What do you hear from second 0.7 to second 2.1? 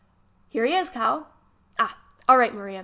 is, Cal." "Ah!